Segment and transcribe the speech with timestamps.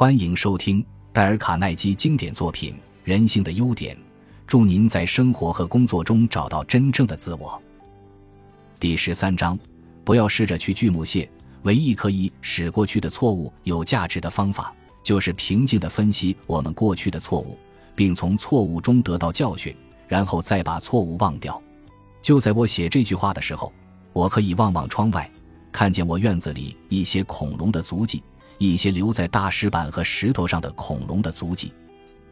[0.00, 2.72] 欢迎收听戴尔·卡耐基经典作品
[3.04, 3.94] 《人性的优点》，
[4.46, 7.60] 祝您在生活和工作中找到真正的自我。
[8.78, 9.58] 第十三章：
[10.02, 11.30] 不要试着去锯木屑。
[11.64, 17.58] 唯一可以使过去的错误有价值的方法，就是平静地分析我们过去的错误，
[17.94, 19.76] 并从错误中得到教训，
[20.08, 21.62] 然后再把错误忘掉。
[22.22, 23.70] 就在我写这句话的时候，
[24.14, 25.30] 我可以望望窗外，
[25.70, 28.22] 看见我院子里一些恐龙的足迹。
[28.66, 31.72] 一些留在大石板和石头上的恐龙的足迹，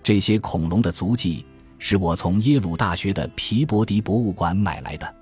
[0.02, 1.44] 这些恐龙的足迹
[1.78, 5.14] 是我从耶鲁大学的皮伯迪博物馆买来的。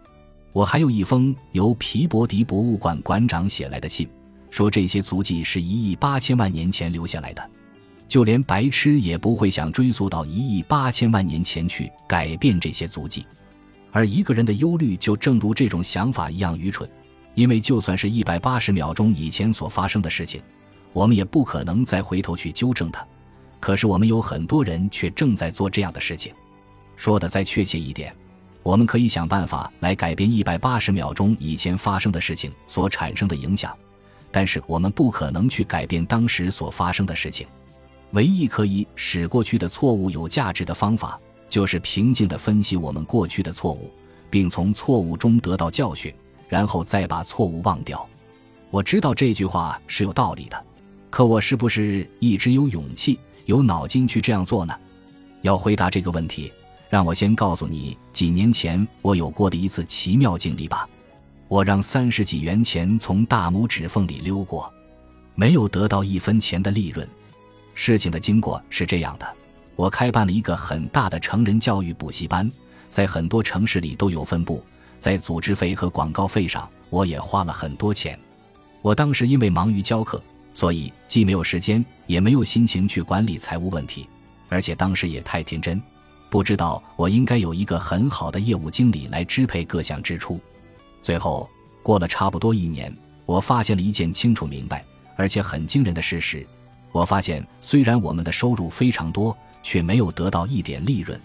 [0.52, 4.08] 我还有一封由皮伯迪博物馆馆长写来的信，
[4.50, 7.50] 说这些足迹是一亿八千万年前留下来的。
[8.08, 13.24] 就连白痴也不会想追溯到一亿八千万年前去改变这些足迹。
[13.92, 16.88] 而一个人的忧虑就正如这种想法一样愚蠢，
[17.34, 20.42] 因为就算是一百八十秒钟以前所发生的事情。
[20.96, 23.06] 我们也不可能再回头去纠正它，
[23.60, 26.32] 可是我们有很多人却正在做这样的事情。
[26.96, 28.16] 说的再确切一点，
[28.62, 33.76] 我们可以想办法来改变一百八十秒钟以前发生的事情所产生的影响，
[34.32, 37.46] 但是我们不可能去改变当时所发生的事情。
[38.12, 41.20] 唯一可以使过去的错误有价值的方法，
[41.50, 43.90] 就是平静地分析我们过去的错误，
[44.30, 46.10] 并从错误中得到教训，
[46.48, 48.08] 然后再把错误忘掉。
[48.70, 50.64] 我知道这句话是有道理的。
[51.16, 54.78] 可我是不是一直有勇气、有脑筋去这样做呢？
[55.40, 56.52] 要回答这个问题，
[56.90, 60.86] 让我先告诉你几年前我有过的一次奇妙经历吧。
[61.48, 64.70] 我让三十几元钱从大拇指缝里溜过，
[65.34, 67.08] 没有得到一分钱的利润。
[67.72, 69.26] 事情的经过是这样的：
[69.74, 72.52] 我开办了一个很大的成人教育补习班，
[72.90, 74.62] 在很多城市里都有分部，
[74.98, 78.20] 在组织费和广告费上，我也花了很多钱。
[78.82, 80.22] 我当时因为忙于教课。
[80.56, 84.08] 所以既没有时间，也没有心情去管理财务问题，
[84.48, 85.78] 而且当时也太天真，
[86.30, 90.40] 不知道我应该有一个很好的业务经理来支配各项支出。
[91.02, 91.46] 最后
[91.82, 92.90] 过了差不多一年，
[93.26, 94.82] 我发现了一件清楚明白
[95.14, 96.46] 而且很惊人的事实：
[96.90, 101.20] 我发现虽然我们的收入非常多，却没有得到一点利润。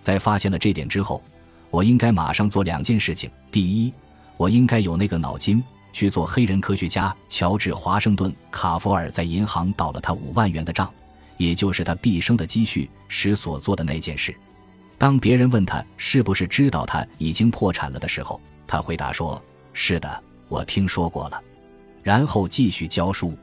[0.00, 1.22] 在发现了这点之后，
[1.70, 3.92] 我应该马上做两件事情：第一，
[4.38, 5.62] 我应该有那个脑筋。
[5.92, 10.92] 去做黑人科学家乔治·华盛顿·卡佛尔在银行倒了他五万元的账，
[11.36, 14.34] 也就是他毕生的积蓄时所做的那件事。
[14.98, 19.42] 当别人问他是不是知道他已经破产了的时候，他回答说
[19.72, 21.42] ：“是的，我听说过了。”
[22.02, 23.36] 然后继续教书。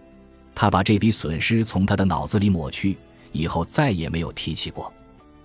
[0.56, 2.98] 他把这笔损失从他的脑子里抹去，
[3.32, 4.92] 以后再也没有提起过。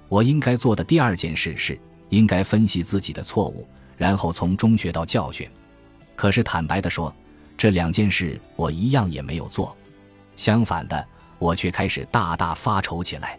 [0.08, 1.78] 我应该做的第二件事是，
[2.08, 5.48] 应该分析自己的错误，然后从中学到教训。
[6.16, 7.14] 可是坦白的说，
[7.56, 9.76] 这两件事我一样也没有做。
[10.36, 11.06] 相反的，
[11.38, 13.38] 我却开始大大发愁起来。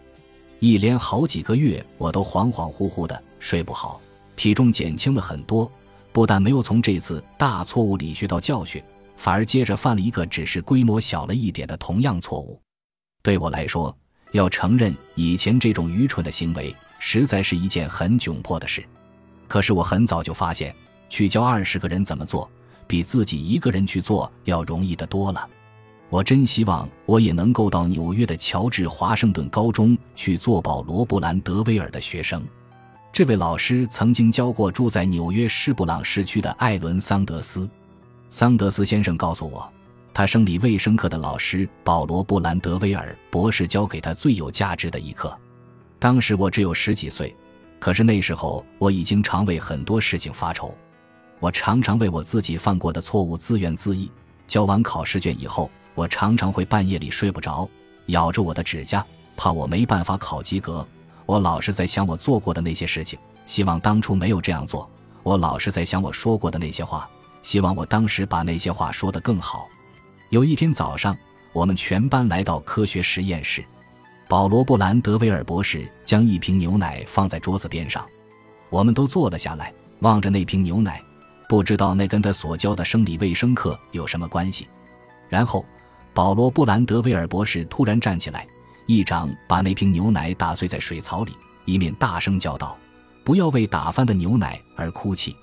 [0.58, 4.00] 一连好几个月，我都恍恍惚惚的，睡不好，
[4.36, 5.70] 体重减轻了很多。
[6.12, 8.82] 不但没有从这次大错误里学到教训，
[9.18, 12.58] 反而接着犯了一个只是规模小了一点的同样错误。
[13.22, 13.94] 对我来说，
[14.32, 18.82] 要承认以前这种愚蠢的行为，实在是一件很窘迫的事。
[19.46, 20.74] 可是我很早就发现，
[21.10, 22.50] 去教二十个人怎么做。
[22.86, 25.48] 比自己一个人去做要容易得多了。
[26.08, 32.42] 我真希望我也能够到纽约的乔治华盛顿高中去做保罗布兰德威尔的学生。
[33.12, 37.68] 这位老师曾经教过住在纽约施布朗市区的艾伦桑德斯。
[38.28, 39.68] 桑德斯先生告诉我，
[40.12, 45.36] 他生理卫生课的老师保罗布兰德威尔博士教给他最有价值的一课。
[45.98, 47.34] 当时我只有十几岁，
[47.80, 50.72] 可是那时候我已经常为很多事情发愁。
[51.40, 54.08] 我常常为我自己犯过的错误自怨自艾。
[54.46, 57.68] 交完考试卷以后，我常常会半夜里睡不着，
[58.06, 59.04] 咬着我的指甲，
[59.36, 60.86] 怕我没办法考及格。
[61.26, 64.88] 我老是在想我做过的那些事情，希望当初没有这样做。
[65.24, 67.10] 我老是在想我说过的那些话，
[67.42, 69.66] 希望我当时把那些话说得更好。
[70.30, 71.16] 有一天早上，
[71.52, 73.64] 我们全班来到科学实验室，
[74.28, 78.06] 保罗·布兰德威尔博士将一瓶牛奶放在桌子边上，
[78.70, 81.02] 我们都坐了下来，望着那瓶牛奶。
[81.48, 84.66] 不知道那跟他所教的生理卫生课有什么关系。
[85.28, 85.64] 然后，
[86.12, 88.46] 保罗·布兰德威尔博士突然站起来，
[88.86, 91.32] 一掌把那瓶牛奶打碎在水槽里，
[91.64, 92.76] 一面大声叫道
[93.22, 95.36] ：“不要为打翻的牛奶而哭泣。”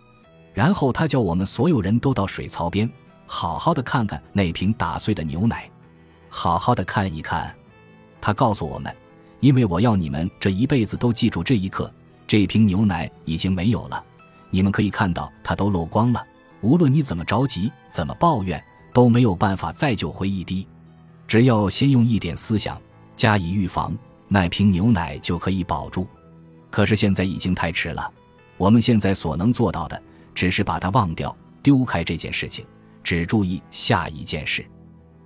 [0.54, 2.90] 然后他叫我们所有人都到水槽边，
[3.26, 5.70] 好好的看看那瓶打碎的牛奶，
[6.30, 7.54] 好好的看一看。
[8.22, 8.96] 他告诉我们
[9.42, 11.92] ：“因为我要你们这一辈子都记住这一刻，
[12.28, 14.04] 这瓶牛奶已经没有了。”
[14.54, 16.24] 你们可以看到，它都漏光了。
[16.62, 18.64] 无论你怎么着急，怎么抱怨，
[18.94, 20.68] 都没有办法再救回一滴。
[21.28, 22.80] 只要先用一点思想
[23.16, 23.98] 加以预防，
[24.28, 26.08] 那瓶牛奶就可以保住。
[26.70, 28.08] 可是现在已经太迟了。
[28.56, 30.00] 我们现在所能做到的，
[30.36, 32.64] 只是把它忘掉，丢开这件事情，
[33.04, 34.64] 只注意下一件事。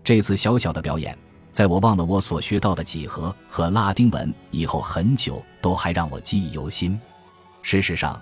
[0.05, 1.17] 这次小小的表演，
[1.51, 6.97] 在我忘了我所学到的几何和拉丁文以后，很久都还让我记忆犹新。
[7.61, 8.19] 事实上，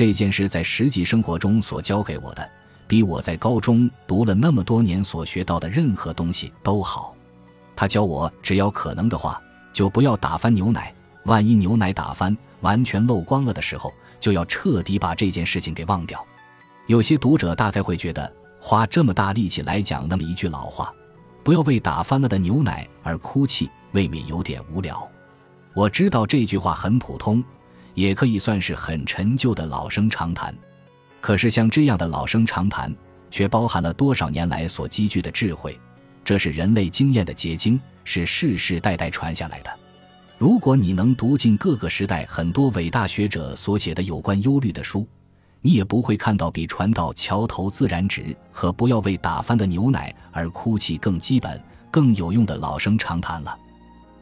[0.00, 2.50] 这件事在实际生活中所教给我的，
[2.88, 7.14] 比我在高中读了那么多年所学到的任何东西都好。
[7.76, 9.38] 他教我，只要可能的话，
[9.74, 10.90] 就不要打翻牛奶。
[11.26, 16.26] 万一牛奶打翻，完全漏光了的时候，就要彻底把这件事情给忘掉。
[16.86, 20.90] 有些读者大概会觉得，花这么大力气来讲那么一句老话，
[21.44, 25.06] 不要为打翻了的牛奶而哭泣，未免有点无聊。
[25.74, 27.44] 我知道这句话很普通，
[28.00, 30.54] 也可以算是很陈旧的老生常谈。
[31.20, 32.90] 可是像这样的老生常谈，
[33.30, 35.78] 却包含了多少年来所积聚的智慧，
[36.24, 39.70] 这是人类经验的结晶，是世世代代传下来的。
[40.38, 45.06] 如果你能读尽各个时代很多伟大学者所写的有关忧虑的书，
[45.60, 53.54] 你也不会看到比传到桥头自然直和不要为打翻的牛奶而哭泣更基本、更有用的老生常谈了。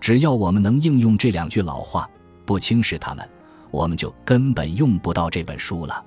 [0.00, 2.10] 只要我们能应用这两句老话，
[2.44, 3.28] 不轻视他们，
[3.70, 6.04] 我们就根本用不到这本书了。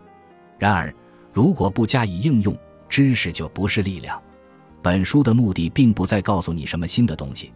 [0.58, 0.94] 然而，
[1.34, 2.56] 如果不加以应用，
[2.88, 4.22] 知识就不是力量。
[4.81, 7.52] 本书的目的并不在告诉你什么新的东西。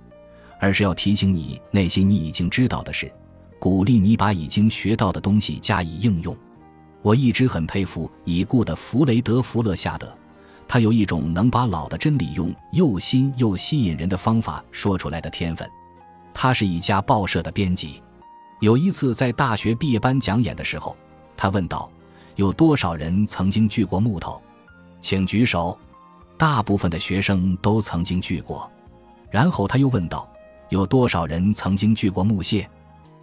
[0.57, 3.12] 而是要提醒你那些你已经知道的事，
[3.60, 6.36] 鼓励你把已经学到的东西加以应用。
[7.02, 10.18] 我一直很佩服已故的弗雷德·弗勒夏德，
[10.66, 15.69] 他有一种能把老的真理用又新又吸引人的方法说出来的天分。
[16.34, 18.02] 他是一家报社的编辑，
[18.62, 20.96] 有一次在大学毕业班讲演的时候，
[21.36, 21.90] 他问道
[22.36, 24.42] ：“有多少人曾经锯过木头？
[25.02, 25.78] 请举手。”
[26.38, 28.69] 大部分的学生都曾经锯过。
[29.30, 30.30] 然后他又问道。
[30.69, 32.68] 有多少人曾经锯过木屑？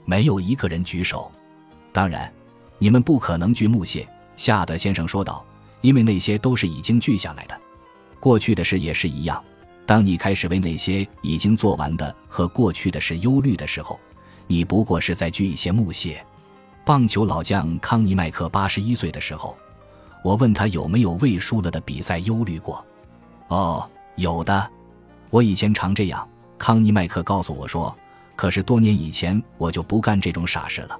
[0.05, 1.31] 没有一个人举手。
[1.93, 2.33] 当然，
[2.79, 5.45] 你们不可能锯木屑。”夏德先生说道
[5.83, 7.61] ，“因为那些都是已经锯下来的。
[8.21, 9.43] 过去的事也是一样。
[9.85, 13.99] 当你开始为那些已经做完的和过去的事忧虑的时候，
[14.47, 16.25] 你不过是在锯一些木屑。”
[16.85, 19.57] 棒球老将康尼麦克八十一岁的时候，
[20.25, 22.85] 我问他有没有为输了的比赛忧虑过。
[23.49, 24.71] 哦，有的。
[25.31, 26.29] 我以前常这样。
[26.59, 27.95] 康尼麦克告诉我说
[28.35, 30.99] ：“可是多年以前我就不干这种傻事了。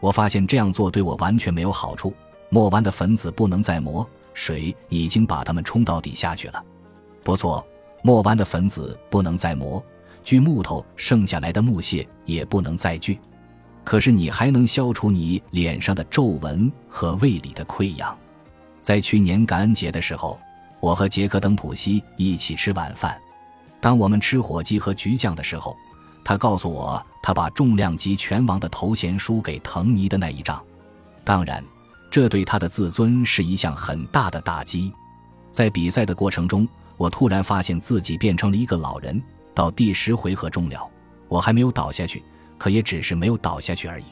[0.00, 2.12] 我发现这样做对我完全没有好处。
[2.50, 4.04] 磨完的粉子不能再磨，
[4.34, 6.64] 水已经把它们冲到底下去了。
[7.22, 7.64] 不错，
[8.02, 9.82] 磨完的粉子不能再磨，
[10.24, 13.18] 锯木头剩下来的木屑也不能再锯。
[13.84, 18.16] 可是你还能消除你脸上的皱纹和胃里的溃疡。
[18.80, 20.38] 在去年感恩节的时候，
[20.80, 23.20] 我和杰克登普西一起吃晚饭。”
[23.80, 25.76] 当我们吃火鸡和橘酱的时候，
[26.24, 30.62] 他告诉我他把重量级拳王的头衔输给滕尼的那一仗。
[31.24, 31.64] 当然，
[32.08, 34.92] 这对他的自尊是一项很大的打击。
[35.50, 39.20] 在比赛的过程中，我突然发现自己变成了一个老人。
[39.54, 40.90] 到第十回合终了，
[41.28, 42.22] 我还没有倒下去，
[42.58, 44.04] 可也只是没有倒下去而已。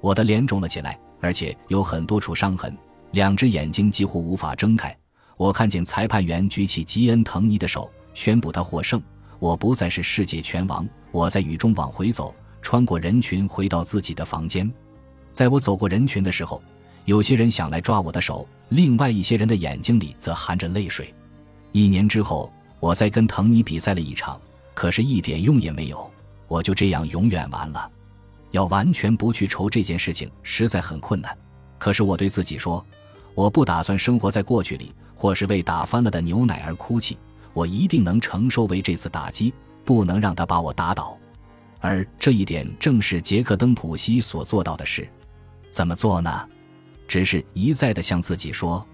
[0.00, 2.76] 我的脸肿了起来，而且有很多处伤痕，
[3.12, 4.96] 两只眼睛几乎无法睁开。
[5.36, 7.90] 我看见裁判员举起吉恩·滕尼的手。
[8.14, 8.98] 宣布他获胜，
[9.38, 10.88] 我不再是世界拳王。
[11.12, 14.72] 我在雨中往回走，穿过人群，回到自己的房间。
[15.32, 16.62] 在我走过人群的时候，
[17.04, 21.14] 有些人想来抓我的手，另外一些人的眼睛里则含着泪水。
[21.72, 24.40] 一年之后，我在跟滕尼比赛了一场，
[24.76, 26.08] 可是一点用也没有。
[26.48, 27.90] 我就这样永远完了。
[28.50, 31.36] 要完全不去愁这件事情，实在很困难。
[31.78, 32.84] 可是我对自己说，
[33.34, 37.18] 我不打算生活在过去里，或是为打翻了的牛奶而哭泣。
[37.54, 39.52] 我一定能承受为这次打击，
[39.82, 41.16] 不能让他把我打倒，
[41.80, 45.08] 而这一点正是杰克登普西所做到的事。
[45.70, 46.48] 怎么做呢？
[47.08, 48.86] 只是一再的向自己说：“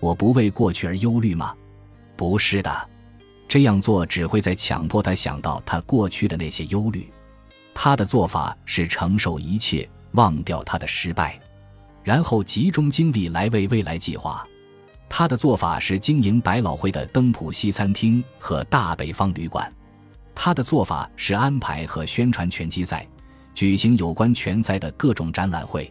[0.00, 1.54] 我不为过去而忧虑吗？”
[2.14, 2.89] 不是的，
[3.50, 7.10] 这样做只会在强迫他想到他过去的那些忧虑。
[7.74, 11.36] 他的做法是承受一切，忘掉他的失败，
[12.04, 14.46] 然后集中精力来为未来计划。
[15.08, 19.68] 他的做法是经营百老汇的登浦西餐厅和大北方旅馆。
[20.32, 23.04] 他的做法是安排和宣传拳击赛，
[23.52, 25.90] 举行有关拳赛的各种展览会。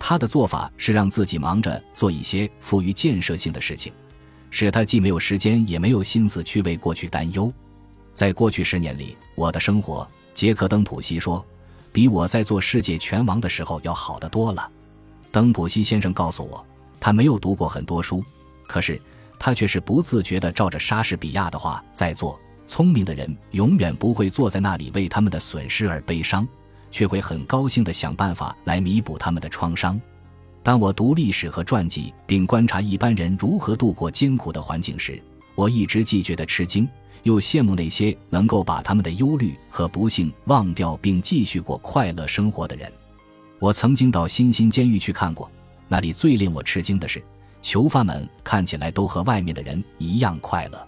[0.00, 3.92] 他的做法是让自己忙着做一些富于建设性的事情，
[4.50, 7.52] 使他既没有时间也没有心思去为过去担忧。
[8.12, 11.44] 在过去十年里，我的生活，杰克登普西说，
[11.92, 14.70] 比我在做世界拳王的时候要好得多了。
[15.30, 16.66] 登普西先生告诉我，
[16.98, 18.24] 他没有读过很多书。
[18.66, 19.00] 可是，
[19.38, 26.46] 他却是不自觉地照着莎士比亚的话在做，聪明的人永远不会坐在那里为他们的损失而悲伤，
[26.90, 30.00] 却会很高兴地想办法来弥补他们的创伤。
[30.68, 35.18] 当我读历史和传记，并观察一般人如何度过艰苦的环境时，
[35.54, 36.86] 我一直既觉得吃惊，
[37.22, 42.92] 又羡慕那些能够把他们的忧虑和不幸忘掉并继续过快乐生活的人。
[43.58, 45.50] 我曾经到新兴监狱去看过，
[45.88, 47.24] 那里最令我吃惊的是，
[47.62, 50.86] 囚犯们看起来都和外面的人一样快乐。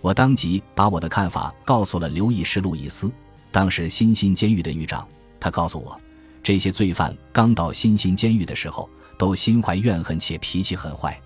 [0.00, 3.08] 我当即把我的看法告诉了刘易斯·路易斯，
[3.52, 5.06] 当时新兴监狱的狱长。
[5.38, 5.96] 他告诉我，
[6.42, 11.20] 这些罪犯刚到新兴监狱的时候都心怀怨恨且脾气很坏，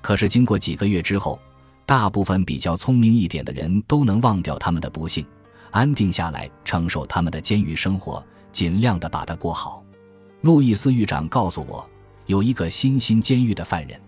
[0.00, 1.38] 可是经过几个月之后，
[1.84, 5.26] 大部分比较聪明一点的人都能忘掉他们的不幸，
[5.70, 9.84] 安定下来承受他们的监狱生活，尽量的把它过好。
[10.40, 11.86] 路易斯狱长告诉我，
[12.26, 14.00] 有一个新兴监狱的犯人，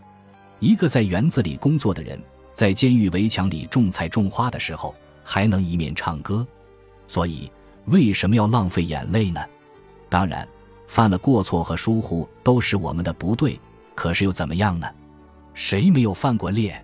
[0.60, 2.18] 一个在园子里工作的人，
[2.54, 6.46] 在监狱围墙里种菜种花的时候，还能一面唱歌。
[7.06, 7.50] 所以，
[7.86, 9.40] 为什么要浪费眼泪呢？
[10.16, 10.48] 当然，
[10.86, 13.60] 犯了过错和疏忽都是我们的不对。
[13.94, 14.88] 可是又怎么样呢？
[15.52, 16.82] 谁没有犯过烈？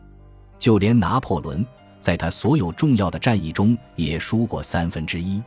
[0.58, 1.64] 就连拿破仑，
[1.98, 5.42] 在他所有重要的战役中也输过三分之一。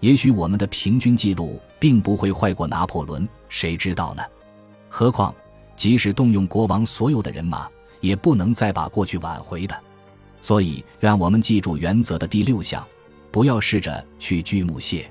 [0.00, 4.22] 也许我们的平均记录并不会坏过拿破仑，谁知道呢？
[4.88, 5.34] 何况，
[5.76, 7.68] 即使动用国王所有的人马，
[8.00, 9.78] 也不能再把过去挽回的。
[10.40, 12.82] 所以，让我们记住原则的第六项：
[13.30, 15.10] 不要试着去锯木屑。